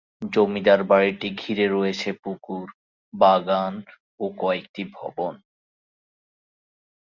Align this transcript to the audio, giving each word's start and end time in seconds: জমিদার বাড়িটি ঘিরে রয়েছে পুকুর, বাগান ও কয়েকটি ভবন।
জমিদার 0.31 0.81
বাড়িটি 0.83 1.27
ঘিরে 1.37 1.65
রয়েছে 1.67 2.09
পুকুর, 2.23 2.65
বাগান 3.13 3.73
ও 4.19 4.25
কয়েকটি 4.37 4.83
ভবন। 4.93 5.33